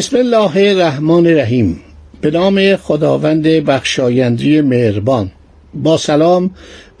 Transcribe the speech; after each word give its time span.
بسم 0.00 0.16
الله 0.16 0.56
الرحمن 0.56 1.26
الرحیم. 1.26 1.80
به 2.20 2.30
نام 2.30 2.76
خداوند 2.76 3.42
بخشاینده 3.42 4.62
مهربان. 4.62 5.30
با 5.74 5.96
سلام 5.96 6.50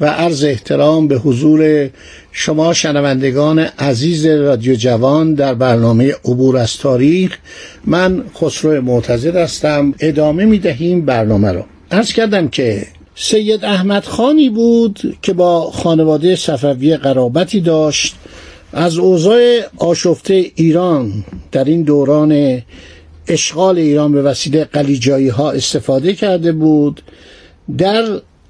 و 0.00 0.06
عرض 0.06 0.44
احترام 0.44 1.08
به 1.08 1.16
حضور 1.16 1.90
شما 2.32 2.72
شنوندگان 2.72 3.58
عزیز 3.58 4.26
رادیو 4.26 4.74
جوان 4.74 5.34
در 5.34 5.54
برنامه 5.54 6.14
عبور 6.24 6.56
از 6.56 6.76
تاریخ. 6.76 7.38
من 7.84 8.24
خسرو 8.40 8.82
معتظر 8.82 9.38
هستم. 9.42 9.94
ادامه 10.00 10.44
می 10.44 10.58
دهیم 10.58 11.04
برنامه 11.04 11.52
را. 11.52 11.64
عرض 11.90 12.12
کردم 12.12 12.48
که 12.48 12.86
سید 13.14 13.64
احمد 13.64 14.04
خانی 14.04 14.50
بود 14.50 15.18
که 15.22 15.32
با 15.32 15.70
خانواده 15.70 16.36
صفوی 16.36 16.96
قرابتی 16.96 17.60
داشت. 17.60 18.14
از 18.72 18.98
اوضاع 18.98 19.60
آشفته 19.76 20.52
ایران 20.54 21.24
در 21.52 21.64
این 21.64 21.82
دوران 21.82 22.62
اشغال 23.28 23.78
ایران 23.78 24.12
به 24.12 24.22
وسیله 24.22 24.64
قلیجایی 24.64 25.28
ها 25.28 25.50
استفاده 25.50 26.12
کرده 26.14 26.52
بود 26.52 27.02
در 27.78 28.04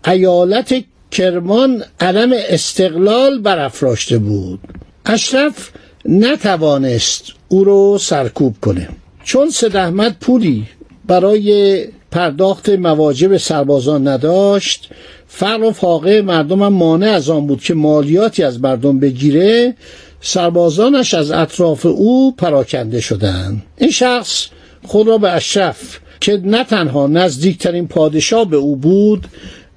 ایالت 0.06 0.74
کرمان 1.10 1.82
علم 2.00 2.32
استقلال 2.48 3.38
برافراشته 3.38 4.18
بود. 4.18 4.60
اشرف 5.06 5.70
نتوانست 6.04 7.24
او 7.48 7.64
رو 7.64 7.98
سرکوب 7.98 8.56
کنه. 8.60 8.88
چون 9.24 9.50
سید 9.50 9.76
احمد 9.76 10.16
پولی 10.20 10.66
برای 11.06 11.84
پرداخت 12.10 12.68
مواجب 12.68 13.36
سربازان 13.36 14.08
نداشت 14.08 14.90
فقر 15.28 15.64
و 15.64 15.72
فاقه 15.72 16.22
مردم 16.22 16.62
هم 16.62 16.72
مانع 16.72 17.10
از 17.10 17.30
آن 17.30 17.46
بود 17.46 17.62
که 17.62 17.74
مالیاتی 17.74 18.42
از 18.42 18.60
مردم 18.60 19.00
بگیره 19.00 19.74
سربازانش 20.20 21.14
از 21.14 21.30
اطراف 21.30 21.86
او 21.86 22.34
پراکنده 22.36 23.00
شدند. 23.00 23.62
این 23.76 23.90
شخص 23.90 24.46
خود 24.82 25.08
را 25.08 25.18
به 25.18 25.30
اشرف 25.30 25.98
که 26.20 26.40
نه 26.44 26.64
تنها 26.64 27.06
نزدیکترین 27.06 27.88
پادشاه 27.88 28.50
به 28.50 28.56
او 28.56 28.76
بود 28.76 29.26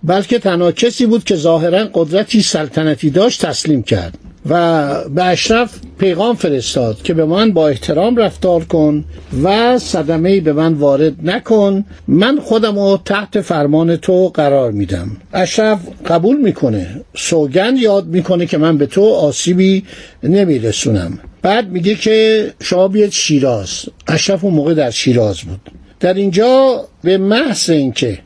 بلکه 0.03 0.39
تنها 0.39 0.71
کسی 0.71 1.05
بود 1.05 1.23
که 1.23 1.35
ظاهرا 1.35 1.89
قدرتی 1.93 2.41
سلطنتی 2.41 3.09
داشت 3.09 3.45
تسلیم 3.45 3.83
کرد. 3.83 4.17
و 4.49 5.09
به 5.09 5.23
اشرف 5.23 5.79
پیغام 5.99 6.35
فرستاد 6.35 7.01
که 7.01 7.13
به 7.13 7.25
من 7.25 7.51
با 7.51 7.67
احترام 7.67 8.17
رفتار 8.17 8.63
کن 8.63 9.05
و 9.43 9.79
صدمه 9.79 10.39
به 10.39 10.53
من 10.53 10.73
وارد 10.73 11.13
نکن. 11.29 11.85
من 12.07 12.39
خودم 12.39 12.79
رو 12.79 12.99
تحت 13.05 13.41
فرمان 13.41 13.95
تو 13.95 14.29
قرار 14.29 14.71
میدم. 14.71 15.17
اشرف 15.33 15.79
قبول 16.07 16.37
می‌کنه. 16.37 17.01
سوگند 17.15 17.77
یاد 17.77 18.07
می‌کنه 18.07 18.45
که 18.45 18.57
من 18.57 18.77
به 18.77 18.85
تو 18.85 19.03
آسیبی 19.13 19.83
نمیرسونم. 20.23 21.19
بعد 21.41 21.69
میگه 21.69 21.95
که 21.95 22.51
شما 22.61 22.87
بیاد 22.87 23.09
شیراز. 23.09 23.85
اشرف 24.07 24.43
اون 24.43 24.53
موقع 24.53 24.73
در 24.73 24.91
شیراز 24.91 25.41
بود. 25.41 25.71
در 25.99 26.13
اینجا 26.13 26.85
به 27.03 27.17
محض 27.17 27.69
اینکه 27.69 28.19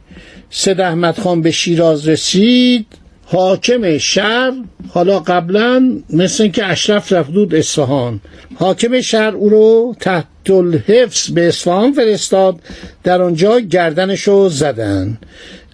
سید 0.49 0.81
احمد 0.81 1.19
خان 1.19 1.41
به 1.41 1.51
شیراز 1.51 2.07
رسید 2.07 2.85
حاکم 3.29 3.97
شهر 3.97 4.53
حالا 4.89 5.19
قبلا 5.19 6.01
مثل 6.09 6.43
اینکه 6.43 6.65
اشرف 6.65 7.13
رفت 7.13 7.29
بود 7.31 7.55
اصفهان. 7.55 8.19
حاکم 8.55 9.01
شهر 9.01 9.35
او 9.35 9.49
رو 9.49 9.95
تحت 9.99 10.25
الحفظ 10.49 11.29
به 11.31 11.47
اصفهان 11.47 11.93
فرستاد 11.93 12.59
در 13.03 13.21
آنجا 13.21 13.59
گردنشو 13.59 14.49
زدن. 14.49 15.17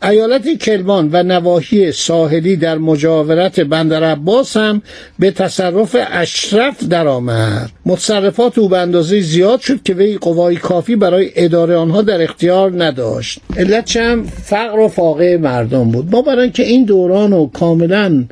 ایالت 0.04 0.58
کلمان 0.58 1.10
و 1.12 1.24
نواحی 1.24 1.92
ساحلی 1.92 2.56
در 2.56 2.78
مجاورت 2.78 3.60
بندر 3.60 4.04
عباس 4.04 4.58
هم 4.58 4.82
به 5.20 5.32
تصرف 5.32 5.96
اشرف 6.12 6.84
درآمد. 6.84 7.70
متصرفات 7.86 8.58
او 8.58 8.70
به 8.70 8.78
اندازه 8.78 9.22
زیاد 9.22 9.60
شد 9.60 9.84
که 9.84 9.94
وی 9.94 10.18
قوای 10.18 10.56
کافی 10.56 10.96
برای 10.96 11.32
اداره 11.36 11.76
آنها 11.76 12.02
در 12.02 12.22
اختیار 12.22 12.84
نداشت. 12.84 13.40
علت 13.58 13.98
هم 13.98 14.24
فقر 14.24 14.80
و 14.80 14.88
فاقه 14.88 15.38
مردم 15.38 15.92
بود. 15.92 16.16
ما 16.16 16.22
برای 16.22 16.44
اینکه 16.44 16.64
این 16.64 16.86
دوران 16.86 17.32
رو 17.32 17.50
کاملا 17.54 18.24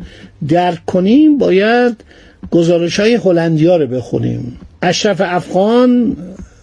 درک 0.48 0.86
کنیم 0.86 1.38
باید 1.38 2.04
گزارش 2.52 3.00
های 3.00 3.14
هلندیا 3.14 3.78
رو 3.78 3.88
بخونیم. 3.88 4.60
اشرف 4.82 5.22
افغان 5.26 6.18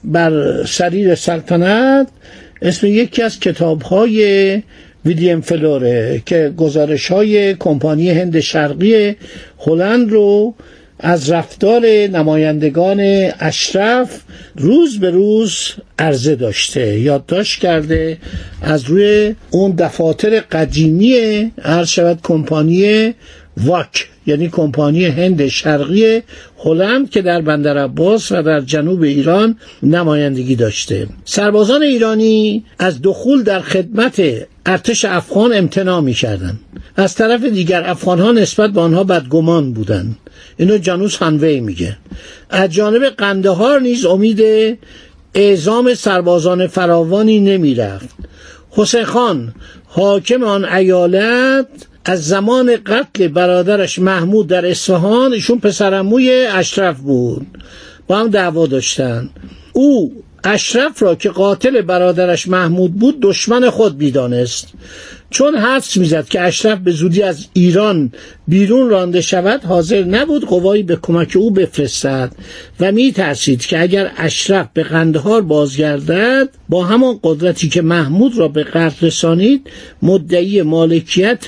بر 0.04 0.64
سریر 0.64 1.14
سلطنت 1.14 2.08
اسم 2.62 2.86
یکی 2.86 3.22
از 3.22 3.40
کتاب 3.40 3.82
های 3.82 4.62
ویلیام 5.04 5.40
فلوره 5.40 6.22
که 6.26 6.52
گزارش 6.56 7.10
های 7.10 7.54
کمپانی 7.54 8.10
هند 8.10 8.40
شرقی 8.40 9.16
هلند 9.58 10.10
رو 10.12 10.54
از 11.00 11.30
رفتار 11.30 11.86
نمایندگان 11.86 13.00
اشرف 13.40 14.20
روز 14.56 15.00
به 15.00 15.10
روز 15.10 15.72
عرضه 15.98 16.36
داشته 16.36 16.98
یادداشت 16.98 17.60
کرده 17.60 18.18
از 18.62 18.84
روی 18.84 19.34
اون 19.50 19.70
دفاتر 19.70 20.40
قدیمی 20.40 21.14
عرض 21.64 21.88
شود 21.88 22.18
کمپانی 22.22 23.14
واک 23.56 24.08
یعنی 24.26 24.48
کمپانی 24.48 25.04
هند 25.04 25.48
شرقی 25.48 26.22
هلند 26.58 27.10
که 27.10 27.22
در 27.22 27.40
بندر 27.40 27.78
عباس 27.78 28.32
و 28.32 28.42
در 28.42 28.60
جنوب 28.60 29.02
ایران 29.02 29.58
نمایندگی 29.82 30.56
داشته. 30.56 31.06
سربازان 31.24 31.82
ایرانی 31.82 32.64
از 32.78 33.02
دخول 33.02 33.42
در 33.42 33.60
خدمت 33.60 34.22
ارتش 34.68 35.04
افغان 35.04 35.52
امتناع 35.52 36.00
می 36.00 36.14
کردن. 36.14 36.60
از 36.96 37.14
طرف 37.14 37.44
دیگر 37.44 37.90
افغان 37.90 38.18
ها 38.20 38.32
نسبت 38.32 38.70
به 38.70 38.80
آنها 38.80 39.04
بدگمان 39.04 39.72
بودند 39.72 40.16
اینو 40.56 40.78
جانوس 40.78 41.22
هنوی 41.22 41.60
میگه. 41.60 41.96
از 42.50 42.70
جانب 42.70 43.02
قندهار 43.04 43.80
نیز 43.80 44.04
امید 44.04 44.78
اعزام 45.34 45.94
سربازان 45.94 46.66
فراوانی 46.66 47.40
نمی‌رفت. 47.40 48.08
حسین 48.70 49.04
خان 49.04 49.54
حاکم 49.84 50.44
آن 50.44 50.64
ایالت 50.64 51.66
از 52.04 52.26
زمان 52.26 52.76
قتل 52.86 53.28
برادرش 53.28 53.98
محمود 53.98 54.46
در 54.46 54.66
اصفهان 54.66 55.32
ایشون 55.32 55.58
پسرموی 55.58 56.46
اشرف 56.46 56.98
بود. 56.98 57.46
با 58.06 58.18
هم 58.18 58.28
دعوا 58.28 58.66
داشتن. 58.66 59.30
او 59.72 60.22
اشرف 60.44 61.02
را 61.02 61.14
که 61.14 61.30
قاتل 61.30 61.80
برادرش 61.80 62.48
محمود 62.48 62.94
بود 62.94 63.20
دشمن 63.22 63.70
خود 63.70 64.02
می‌دانست 64.02 64.68
چون 65.30 65.54
حدس 65.54 65.96
می‌زد 65.96 66.28
که 66.28 66.40
اشرف 66.40 66.78
به 66.78 66.90
زودی 66.90 67.22
از 67.22 67.46
ایران 67.52 68.12
بیرون 68.48 68.88
رانده 68.90 69.20
شود 69.20 69.64
حاضر 69.64 70.04
نبود 70.04 70.44
قوایی 70.44 70.82
به 70.82 70.98
کمک 71.02 71.36
او 71.36 71.50
بفرستد 71.50 72.32
و 72.80 72.92
میترسید 72.92 73.66
که 73.66 73.80
اگر 73.80 74.10
اشرف 74.16 74.68
به 74.74 74.82
قندهار 74.82 75.42
بازگردد 75.42 76.48
با 76.68 76.84
همان 76.84 77.20
قدرتی 77.22 77.68
که 77.68 77.82
محمود 77.82 78.38
را 78.38 78.48
به 78.48 78.64
قتل 78.64 79.06
رسانید 79.06 79.70
مدعی 80.02 80.62
مالکیت 80.62 81.46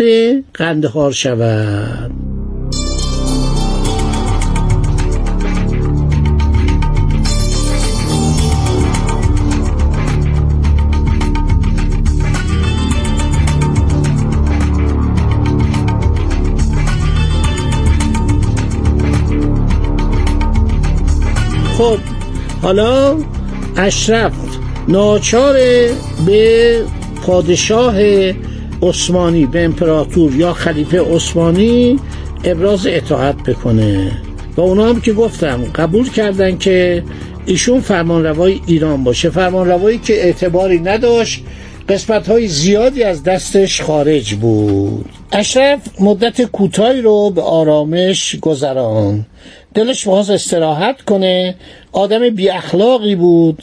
قندهار 0.54 1.12
شود. 1.12 2.29
حالا 22.70 23.16
اشرف 23.76 24.32
ناچار 24.88 25.54
به 26.26 26.76
پادشاه 27.26 27.96
عثمانی 28.82 29.46
به 29.46 29.64
امپراتور 29.64 30.34
یا 30.34 30.52
خلیفه 30.52 31.00
عثمانی 31.00 31.98
ابراز 32.44 32.86
اطاعت 32.86 33.36
بکنه. 33.42 34.12
و 34.56 34.60
اونا 34.60 34.88
هم 34.88 35.00
که 35.00 35.12
گفتم 35.12 35.64
قبول 35.74 36.10
کردن 36.10 36.58
که 36.58 37.04
ایشون 37.46 37.80
فرمانروای 37.80 38.60
ایران 38.66 39.04
باشه. 39.04 39.30
فرمانروایی 39.30 39.98
که 39.98 40.24
اعتباری 40.24 40.78
نداشت 40.78 41.44
قسمت 41.88 42.28
های 42.28 42.48
زیادی 42.48 43.02
از 43.02 43.22
دستش 43.22 43.82
خارج 43.82 44.34
بود. 44.34 45.04
اشرف 45.32 45.80
مدت 46.00 46.42
کوتاهی 46.42 47.02
رو 47.02 47.30
به 47.30 47.42
آرامش 47.42 48.36
گذران. 48.40 49.26
دلش 49.74 50.06
می‌خواست 50.06 50.30
استراحت 50.30 51.02
کنه. 51.02 51.54
آدم 51.92 52.28
بی 52.28 52.50
اخلاقی 52.50 53.14
بود. 53.14 53.62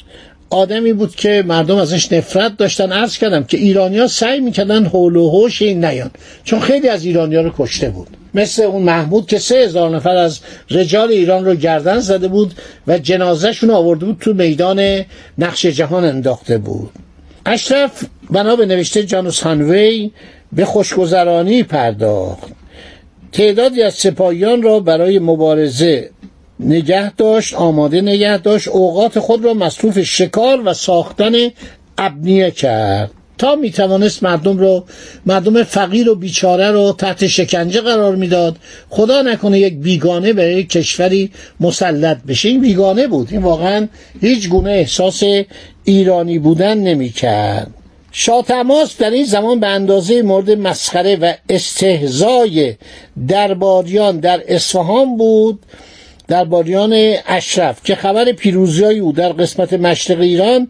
آدمی 0.49 0.93
بود 0.93 1.15
که 1.15 1.43
مردم 1.47 1.77
ازش 1.77 2.11
نفرت 2.11 2.57
داشتن. 2.57 2.91
عرض 2.91 3.17
کردم 3.17 3.43
که 3.43 3.57
ایرانیا 3.57 4.07
سعی 4.07 4.39
می‌کردن 4.39 4.85
حول 4.85 5.15
و 5.15 5.29
حوش 5.29 5.61
این 5.61 5.85
نیان. 5.85 6.11
چون 6.43 6.59
خیلی 6.59 6.89
از 6.89 7.05
ایرانیا 7.05 7.41
رو 7.41 7.51
کشته 7.57 7.89
بود. 7.89 8.07
مثل 8.33 8.63
اون 8.63 8.83
محمود 8.83 9.27
که 9.27 9.39
سه 9.39 9.55
هزار 9.55 9.89
نفر 9.89 10.15
از 10.15 10.39
رجال 10.71 11.09
ایران 11.09 11.45
رو 11.45 11.55
گردن 11.55 11.99
زده 11.99 12.27
بود 12.27 12.53
و 12.87 12.97
جنازهشون 12.97 13.69
آورده 13.69 14.05
بود 14.05 14.17
تو 14.21 14.33
میدان 14.33 15.05
نقش 15.37 15.65
جهان 15.65 16.05
انداخته 16.05 16.57
بود. 16.57 16.89
اشرف 17.45 18.03
بنا 18.31 18.55
به 18.55 18.65
نوشته 18.65 19.03
جانوس 19.03 19.41
هانوی 19.41 20.11
به 20.51 20.65
خوشگذرانی 20.65 21.63
پرداخت. 21.63 22.56
تعدادی 23.31 23.81
از 23.81 23.93
سپاهیان 23.93 24.61
را 24.61 24.79
برای 24.79 25.19
مبارزه 25.19 26.09
نگه 26.59 27.13
داشت 27.13 27.53
آماده 27.53 28.01
نگه 28.01 28.37
داشت 28.37 28.67
اوقات 28.67 29.19
خود 29.19 29.45
را 29.45 29.53
مصروف 29.53 30.01
شکار 30.01 30.61
و 30.65 30.73
ساختن 30.73 31.33
ابنیه 31.97 32.51
کرد. 32.51 33.11
تا 33.37 33.55
می 33.55 33.71
توانست 33.71 34.23
مردم 34.23 34.57
رو 34.57 34.85
مردم 35.25 35.63
فقیر 35.63 36.09
و 36.09 36.15
بیچاره 36.15 36.71
رو 36.71 36.95
تحت 36.97 37.27
شکنجه 37.27 37.81
قرار 37.81 38.15
می‌داد. 38.15 38.55
خدا 38.89 39.21
نکنه 39.21 39.59
یک 39.59 39.77
بیگانه 39.77 40.33
به 40.33 40.43
یک 40.43 40.69
کشوری 40.69 41.31
مسلط 41.59 42.17
بشه. 42.27 42.49
این 42.49 42.61
بیگانه 42.61 43.07
بود. 43.07 43.27
این 43.31 43.41
واقعا 43.41 43.87
هیچ 44.21 44.49
گونه 44.49 44.71
احساس 44.71 45.23
ایرانی 45.83 46.39
بودن 46.39 46.77
نمی 46.77 47.09
کرد 48.07 48.15
شاه 48.15 48.43
تماس 48.43 48.97
در 48.97 49.09
این 49.09 49.25
زمان 49.25 49.59
به 49.59 49.67
اندازه 49.67 50.21
مورد 50.21 50.51
مسخره 50.51 51.15
و 51.15 51.33
استهزای 51.49 52.75
درباریان 53.27 54.19
در 54.19 54.43
اصفهان 54.47 55.17
بود 55.17 55.59
درباریان 56.27 57.13
اشرف 57.27 57.83
که 57.83 57.95
خبر 57.95 58.31
پیروزی 58.31 58.85
او 58.85 59.11
در 59.11 59.29
قسمت 59.29 59.73
مشرق 59.73 60.19
ایران 60.19 60.67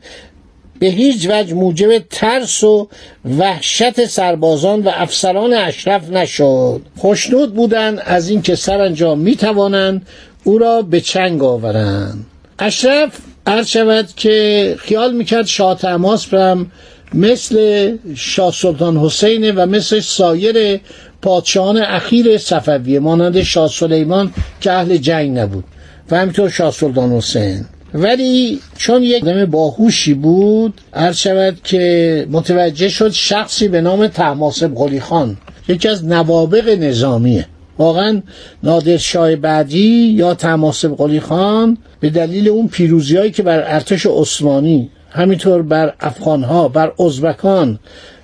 به 0.79 0.87
هیچ 0.87 1.27
وجه 1.29 1.53
موجب 1.53 1.97
ترس 1.97 2.63
و 2.63 2.89
وحشت 3.37 4.05
سربازان 4.05 4.81
و 4.81 4.89
افسران 4.93 5.53
اشرف 5.53 6.09
نشد. 6.09 6.81
خوشنود 6.97 7.53
بودند 7.53 8.01
از 8.05 8.29
اینکه 8.29 8.55
سرانجام 8.55 9.19
می 9.19 9.35
توانند 9.35 10.07
او 10.43 10.57
را 10.57 10.81
به 10.81 11.01
چنگ 11.01 11.43
آورند. 11.43 12.25
اشرف 12.59 13.17
عرض 13.47 13.67
شود 13.67 14.07
که 14.15 14.75
خیال 14.79 15.13
می‌کرد 15.13 15.45
شاه 15.45 15.77
تماس 15.77 16.25
برم 16.25 16.71
مثل 17.13 17.91
شاه 18.15 18.53
سلطان 18.53 18.97
حسین 18.97 19.51
و 19.51 19.65
مثل 19.65 19.99
سایر 19.99 20.79
پادشاهان 21.21 21.77
اخیر 21.77 22.37
صفویه 22.37 22.99
مانند 22.99 23.41
شاه 23.41 23.69
سلیمان 23.69 24.33
که 24.61 24.71
اهل 24.71 24.97
جنگ 24.97 25.37
نبود 25.37 25.63
و 26.11 26.17
همینطور 26.17 26.49
شاه 26.49 26.71
سلطان 26.71 27.11
حسین. 27.11 27.65
ولی 27.93 28.59
چون 28.77 29.03
یک 29.03 29.23
آدم 29.23 29.45
باهوشی 29.45 30.13
بود 30.13 30.81
عرض 30.93 31.17
شود 31.17 31.57
که 31.63 32.27
متوجه 32.31 32.89
شد 32.89 33.11
شخصی 33.11 33.67
به 33.67 33.81
نام 33.81 34.07
تحماسب 34.07 34.75
قلی 34.75 34.99
خان 34.99 35.37
یکی 35.67 35.87
از 35.87 36.05
نوابق 36.05 36.69
نظامیه. 36.69 37.45
واقعا 37.77 38.21
نادر 38.63 38.97
شاه 38.97 39.35
بعدی 39.35 40.13
یا 40.17 40.33
تماسب 40.33 40.95
قلی 40.97 41.19
خان 41.19 41.77
به 41.99 42.09
دلیل 42.09 42.49
اون 42.49 42.67
پیروزی 42.67 43.31
که 43.31 43.43
بر 43.43 43.63
ارتش 43.73 44.05
عثمانی 44.05 44.89
همینطور 45.09 45.61
بر 45.61 45.93
افغانها 45.99 46.67
بر 46.67 46.91
ازبکان 46.99 47.79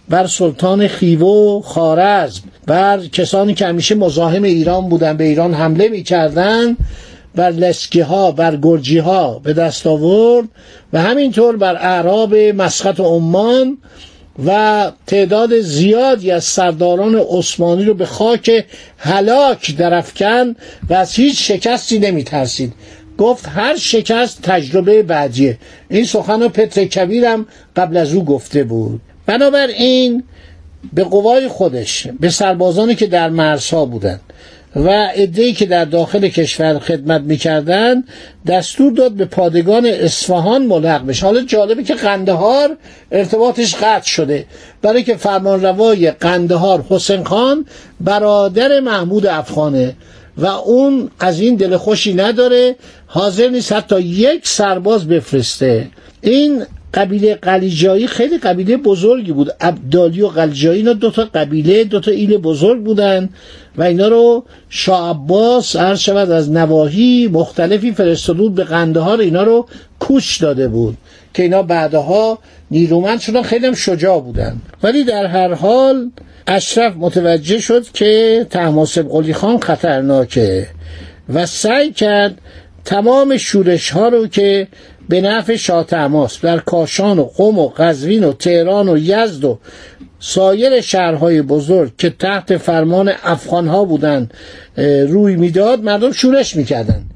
بر 0.10 0.28
سلطان 0.28 0.88
خیوه 0.88 1.28
و 1.28 1.62
خارزم 1.62 2.42
بر 2.68 3.00
کسانی 3.00 3.54
که 3.54 3.66
همیشه 3.66 3.96
مزاحم 3.96 4.44
ایران 4.44 4.90
بودن 4.90 5.18
به 5.18 5.24
ایران 5.24 5.54
حمله 5.54 5.88
می‌کردن 5.88 6.78
بر 7.36 7.50
لسکی 7.52 8.00
ها 8.00 8.32
بر 8.32 8.56
گرجی 8.56 8.98
ها 8.98 9.40
به 9.40 9.54
دست 9.54 9.88
آورد 9.88 10.48
و 10.94 11.02
همینطور 11.02 11.58
بر 11.58 11.76
اعراب 11.76 12.36
مسقط 12.36 13.00
و 13.00 13.04
عمان 13.04 13.78
و 14.46 14.92
تعداد 15.08 15.60
زیادی 15.60 16.32
از 16.32 16.44
سرداران 16.44 17.16
عثمانی 17.16 17.86
رو 17.86 17.94
به 17.94 18.06
خاک 18.06 18.66
هلاک 18.98 19.78
درفکن 19.78 20.56
و 20.90 20.94
از 20.94 21.14
هیچ 21.16 21.52
شکستی 21.52 22.00
نمی 22.00 22.24
ترسید 22.24 22.74
گفت 23.18 23.48
هر 23.48 23.76
شکست 23.78 24.42
تجربه 24.42 25.04
بعدیه. 25.04 25.58
این 25.90 26.06
سخن 26.06 26.48
پتر 26.48 26.86
کبیرم 26.86 27.46
قبل 27.76 27.98
از 27.98 28.14
او 28.14 28.26
گفته 28.26 28.64
بود. 28.64 29.02
بنابراین 29.26 30.24
به 30.94 31.04
قوای 31.04 31.48
خودش 31.48 32.08
به 32.20 32.30
سربازانی 32.30 32.96
که 32.96 33.08
در 33.08 33.30
مرزها 33.30 33.86
بودند 33.86 34.22
و 34.76 34.90
عده‌ای 35.16 35.54
که 35.54 35.66
در 35.66 35.86
داخل 35.86 36.28
کشور 36.28 36.80
خدمت 36.80 37.22
می‌کردند 37.22 38.04
دستور 38.48 38.94
داد 38.94 39.12
به 39.12 39.26
پادگان 39.26 39.86
اصفهان 39.86 40.66
ملحق 40.66 41.06
بشه. 41.06 41.26
حالا 41.26 41.42
جالبه 41.42 41.84
که 41.84 41.94
قندهار 41.94 42.78
ارتباطش 43.12 43.76
قطع 43.76 44.08
شده. 44.08 44.46
برای 44.82 45.04
که 45.04 45.16
فرمانروای 45.16 46.12
قندهار 46.12 46.86
حسین 46.90 47.24
خان 47.24 47.66
برادر 48.02 48.80
محمود 48.80 49.28
افغانه. 49.28 49.96
و 50.38 50.46
اون 50.46 51.10
از 51.20 51.40
این 51.40 51.56
دل 51.56 51.78
خوشی 51.78 52.14
نداره. 52.14 52.76
حاضر 53.08 53.50
نیست 53.50 53.72
حتی 53.72 54.02
یک 54.02 54.48
سرباز 54.48 55.08
بفرسته. 55.08 55.88
این 56.22 56.64
قبیله 56.94 57.36
قلیجایی 57.36 58.08
خیلی 58.08 58.38
قبیله 58.38 58.78
بزرگی 58.78 59.32
بود. 59.32 59.52
عبدالی 59.62 60.22
و 60.22 60.28
قلیجایی 60.28 60.78
اینا 60.80 60.94
دو 60.94 61.12
تا 61.12 61.28
قبیله 61.34 61.84
دو 61.84 62.00
تا 62.00 62.12
ایل 62.12 62.38
بزرگ 62.38 62.84
بودن 62.84 63.30
و 63.78 63.84
اینا 63.84 64.08
رو 64.08 64.44
شاه 64.70 65.10
عباس 65.10 65.76
هر 65.76 65.96
شود 65.96 66.32
از 66.32 66.52
نواحی 66.52 67.28
مختلفی 67.28 67.92
فرستاده 67.92 68.40
بود 68.40 68.56
به 68.56 68.64
قندهار 68.64 69.20
اینا 69.20 69.44
رو 69.44 69.68
کوچ 70.00 70.42
داده 70.42 70.68
بود 70.68 70.98
که 71.34 71.44
اینا 71.44 71.62
بعدها 71.62 72.40
نیرومند 72.72 73.20
شدن. 73.20 73.42
خیلی 73.42 73.68
هم 73.68 73.76
شجاع 73.76 74.22
بودن. 74.22 74.62
ولی 74.84 75.04
در 75.04 75.26
هر 75.26 75.54
حال 75.54 76.12
اشرف 76.48 76.94
متوجه 76.98 77.60
شد 77.60 77.92
که 77.92 78.46
تحماسب 78.50 79.10
قلی 79.10 79.34
خان 79.34 79.60
خطرناکه 79.60 80.68
و 81.34 81.46
سعی 81.46 81.92
کرد 81.92 82.38
تمام 82.86 83.38
شورش 83.38 83.90
ها 83.90 84.08
رو 84.08 84.28
که 84.28 84.68
به 85.10 85.22
نفع 85.22 85.56
شاه 85.56 85.86
در 86.42 86.60
کاشان 86.60 87.20
و 87.20 87.24
قم 87.24 87.60
و 87.60 87.68
قزوین 87.68 88.24
و 88.24 88.34
تهران 88.34 88.90
و 88.90 88.98
یزد 88.98 89.46
و 89.46 89.60
سایر 90.20 90.82
شهرهای 90.82 91.42
بزرگ 91.42 91.92
که 91.98 92.10
تحت 92.10 92.58
فرمان 92.58 93.12
افغان 93.24 93.68
ها 93.68 93.86
بودند 93.86 94.34
روی 95.08 95.36
می‌داد 95.36 95.84
مردم 95.84 96.12
شورش 96.12 96.56
می‌کردند 96.56 97.13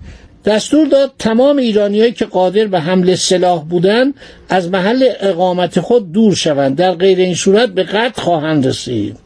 دستور 0.47 0.87
داد 0.87 1.11
تمام 1.19 1.57
ایرانیایی 1.57 2.11
که 2.11 2.25
قادر 2.25 2.65
به 2.65 2.79
حمل 2.79 3.15
سلاح 3.15 3.63
بودند 3.63 4.13
از 4.49 4.69
محل 4.69 5.09
اقامت 5.19 5.79
خود 5.79 6.11
دور 6.11 6.35
شوند. 6.35 6.75
در 6.75 6.91
غیر 6.91 7.19
این 7.19 7.35
صورت 7.35 7.69
به 7.69 7.83
قتل 7.83 8.21
خواهند 8.21 8.67
رسید. 8.67 9.17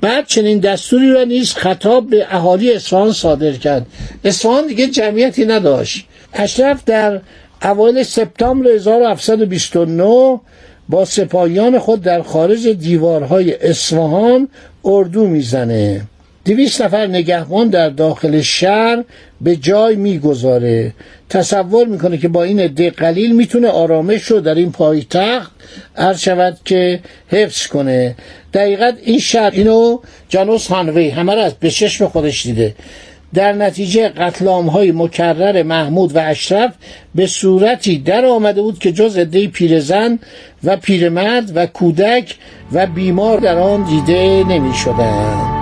بعد 0.00 0.26
چنین 0.26 0.58
دستوری 0.58 1.12
را 1.12 1.24
نیز 1.24 1.52
خطاب 1.52 2.10
به 2.10 2.26
اهالی 2.30 2.72
اصفهان 2.72 3.12
صادر 3.12 3.52
کرد. 3.52 3.86
اصفهان 4.24 4.66
دیگه 4.66 4.86
جمعیتی 4.86 5.44
نداشت. 5.44 6.06
اشرف 6.32 6.84
در 6.84 7.20
اوایل 7.62 8.02
سپتامبر 8.02 8.68
1729 8.68 10.40
با 10.88 11.04
سپاهیان 11.04 11.78
خود 11.78 12.02
در 12.02 12.22
خارج 12.22 12.68
دیوارهای 12.68 13.54
اصفهان 13.54 14.48
اردو 14.84 15.26
می‌زنه. 15.26 16.02
دویست 16.44 16.82
نفر 16.82 17.06
نگهبان 17.06 17.68
در 17.68 17.88
داخل 17.88 18.40
شهر 18.40 19.04
به 19.40 19.56
جای 19.56 19.96
می‌گذاره. 19.96 20.92
تصور 21.28 21.86
می‌کنه 21.86 22.18
که 22.18 22.28
با 22.28 22.42
این 22.42 22.60
عده 22.60 22.90
قلیل 22.90 23.36
می‌تونه 23.36 23.68
آرامش 23.68 24.22
رو 24.22 24.40
در 24.40 24.54
این 24.54 24.72
پایتخت 24.72 25.52
عرض 25.96 26.20
شود 26.20 26.58
که 26.64 27.00
حفظ 27.28 27.66
کنه. 27.66 28.14
دقیقت 28.54 28.98
این 29.02 29.18
شهر 29.18 29.50
اینو 29.50 29.98
جانوس 30.28 30.66
هانوی 30.66 31.08
همه 31.08 31.34
را 31.34 31.44
از 31.44 31.54
به 31.54 31.70
خودش 32.06 32.42
دیده. 32.42 32.74
در 33.34 33.52
نتیجه 33.52 34.08
قتلام 34.08 34.66
های 34.66 34.92
مکرر 34.92 35.62
محمود 35.62 36.16
و 36.16 36.18
اشرف 36.18 36.74
به 37.14 37.26
صورتی 37.26 37.98
در 37.98 38.24
آمده 38.24 38.62
بود 38.62 38.78
که 38.78 38.92
جز 38.92 39.18
عده 39.18 39.48
پیرزن 39.48 40.18
و 40.64 40.76
پیرمرد 40.76 41.52
و 41.54 41.66
کودک 41.66 42.36
و 42.72 42.86
بیمار 42.86 43.40
در 43.40 43.58
آن 43.58 43.84
دیده 43.84 44.44
نمی 44.48 44.74
شدن. 44.74 45.53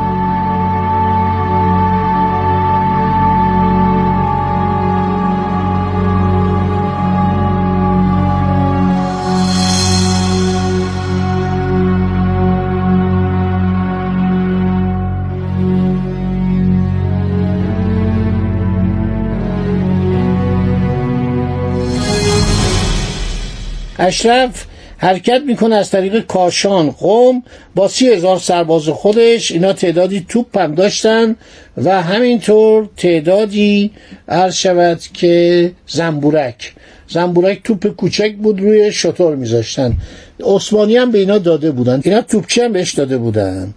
اشرف 24.02 24.64
حرکت 24.98 25.42
می‌کنه 25.46 25.74
از 25.74 25.90
طریق 25.90 26.26
کاشان. 26.26 26.90
قوم 26.90 27.42
با 27.74 27.88
سی 27.88 28.08
هزار 28.08 28.38
سرباز 28.38 28.88
خودش 28.88 29.52
اینا 29.52 29.72
تعدادی 29.72 30.26
توپ 30.28 30.58
هم 30.58 30.74
داشتن 30.74 31.36
و 31.76 32.02
همینطور 32.02 32.88
تعدادی 32.96 33.90
عرض 34.28 34.54
شود 34.54 35.00
که 35.14 35.72
زنبورک. 35.86 36.72
زنبورک 37.08 37.62
توپ 37.64 37.86
کوچک 37.86 38.34
بود 38.36 38.60
روی 38.60 38.92
شطور 38.92 39.36
میذاشتن. 39.36 39.96
عثمانی 40.44 40.96
هم 40.96 41.10
به 41.10 41.18
اینا 41.18 41.38
داده 41.38 41.70
بودن. 41.70 42.00
اینا 42.04 42.20
توپچی 42.20 42.60
هم 42.60 42.72
بهش 42.72 42.92
داده 42.92 43.18
بودن. 43.18 43.74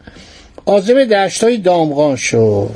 آزم 0.65 1.05
دشت 1.05 1.43
های 1.43 1.57
دامغان 1.57 2.15
شد. 2.15 2.69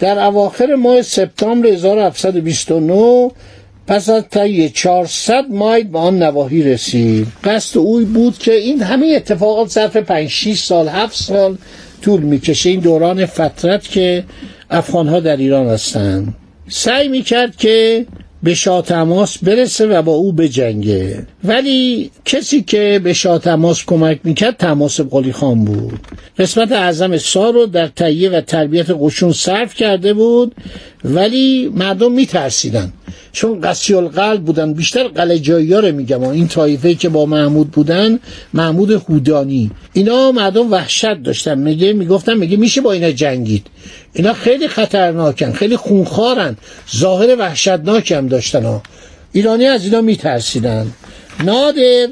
در 0.00 0.18
اواخر 0.18 0.74
ماه 0.74 1.02
سپتامبر 1.02 1.68
1729 1.68 3.30
پس 3.86 4.08
از 4.08 4.24
طی 4.30 4.68
400 4.68 5.44
مایل 5.50 5.86
به 5.88 5.98
آن 5.98 6.22
نواحی 6.22 6.62
رسید. 6.62 7.26
قصد 7.44 7.78
اوی 7.78 8.04
بود 8.04 8.38
که 8.38 8.54
این 8.54 8.82
همه 8.82 9.06
اتفاقات 9.16 9.68
ظرف 9.68 9.96
5 9.96 10.28
6 10.28 10.58
سال 10.58 10.88
7 10.88 11.14
سال 11.14 11.56
طول 12.02 12.20
می‌کشه. 12.20 12.70
این 12.70 12.80
دوران 12.80 13.26
فترت 13.26 13.88
که 13.88 14.24
افغانها 14.70 15.20
در 15.20 15.36
ایران 15.36 15.66
هستند. 15.66 16.34
سعی 16.68 17.08
می‌کرد 17.08 17.56
که 17.56 18.06
به 18.42 18.54
شاه 18.54 18.82
تماس 18.82 19.38
برسه 19.38 19.86
و 19.86 20.02
با 20.02 20.12
او 20.12 20.32
بجنگه. 20.32 21.26
ولی 21.44 22.10
کسی 22.24 22.62
که 22.62 23.00
به 23.04 23.12
شاه 23.12 23.38
تماس 23.38 23.84
کمک 23.86 24.18
می‌کرد 24.24 24.56
تماس 24.56 25.00
قلی 25.00 25.32
خان 25.32 25.64
بود. 25.64 26.00
قسمت 26.38 26.72
اعظم 26.72 27.18
سا 27.18 27.50
رو 27.50 27.66
در 27.66 27.86
تهیه 27.86 28.30
و 28.30 28.40
تربیت 28.40 28.86
قشون 29.00 29.32
صرف 29.32 29.74
کرده 29.74 30.14
بود 30.14 30.54
ولی 31.04 31.72
مردم 31.74 32.12
میترسیدن. 32.12 32.92
چون 33.32 33.60
قسی 33.60 33.94
القلب 33.94 34.44
بودن 34.44 34.72
بیشتر 34.72 35.08
قلجایی 35.08 35.72
ها 35.72 35.80
رو 35.80 35.94
میگم. 35.94 36.22
این 36.22 36.48
طایفه 36.48 36.94
که 36.94 37.08
با 37.08 37.26
محمود 37.26 37.70
بودن 37.70 38.18
محمود 38.54 38.90
هودانی. 38.90 39.70
اینا 39.92 40.32
مردم 40.32 40.72
وحشت 40.72 41.22
داشتن. 41.22 41.58
میگه 41.58 41.92
می‌گفتن 41.92 42.34
میگه 42.34 42.56
میشه 42.56 42.80
با 42.80 42.92
اینا 42.92 43.10
جنگید. 43.10 43.66
اینا 44.12 44.32
خیلی 44.32 44.68
خطرناکن 44.68 45.52
خیلی 45.52 45.76
خونخوارن. 45.76 46.56
ظاهر 46.96 47.36
وحشتناک 47.38 48.12
هم 48.12 48.28
داشتن 48.28 48.64
ها. 48.64 48.82
ایرانی 49.32 49.66
از 49.66 49.84
اینا 49.84 50.00
میترسیدن. 50.00 50.86
نادر 51.44 52.08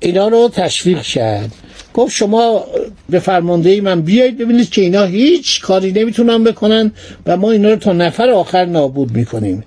اینا 0.00 0.28
رو 0.28 0.50
تشویق 0.54 1.02
کرد. 1.02 1.52
گفت 1.94 2.14
شما 2.14 2.64
به 3.10 3.18
فرمانده 3.18 3.80
من 3.80 4.00
بیایید 4.00 4.38
ببینید 4.38 4.70
که 4.70 4.82
اینا 4.82 5.04
هیچ 5.04 5.60
کاری 5.60 5.92
نمی‌تونن 5.92 6.44
بکنن 6.44 6.92
و 7.26 7.36
ما 7.36 7.50
اینا 7.50 7.68
رو 7.68 7.76
تا 7.76 7.92
نفر 7.92 8.30
آخر 8.30 8.64
نابود 8.64 9.10
می‌کنیم. 9.16 9.64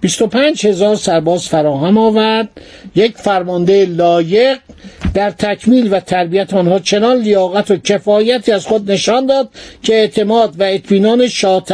25 0.00 0.66
هزار 0.66 0.96
سرباز 0.96 1.48
فراهم 1.48 1.98
آورد. 1.98 2.48
یک 2.94 3.16
فرمانده 3.16 3.86
لایق 3.86 4.58
در 5.14 5.30
تکمیل 5.30 5.92
و 5.92 6.00
تربیت 6.00 6.54
آنها 6.54 6.78
چنان 6.78 7.16
لیاقت 7.16 7.70
و 7.70 7.76
کفایتی 7.76 8.52
از 8.52 8.66
خود 8.66 8.90
نشان 8.90 9.26
داد 9.26 9.48
که 9.82 9.94
اعتماد 9.94 10.60
و 10.60 10.62
اطمینان 10.62 11.28
شاه 11.28 11.64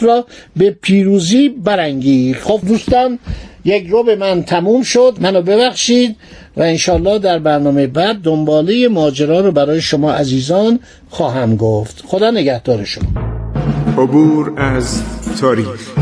را 0.00 0.26
به 0.56 0.70
پیروزی 0.70 1.48
برانگیخت. 1.48 2.44
خب 2.44 2.60
دوستان 2.68 3.18
یک 3.64 3.86
رو 3.86 4.02
به 4.02 4.16
من 4.16 4.42
تموم 4.42 4.82
شد. 4.82 5.16
منو 5.20 5.42
ببخشید 5.42 6.16
و 6.56 6.62
انشالله 6.62 7.18
در 7.18 7.38
برنامه 7.38 7.86
بعد 7.86 8.16
دنباله 8.16 8.88
ماجرا 8.88 9.40
رو 9.40 9.52
برای 9.52 9.80
شما 9.80 10.12
عزیزان 10.12 10.78
خواهم 11.10 11.56
گفت. 11.56 12.02
خدا 12.06 12.30
نگهدار 12.30 12.84
شما. 12.84 13.08
عبور 13.98 14.52
از 14.56 15.02
تاریخ. 15.40 16.01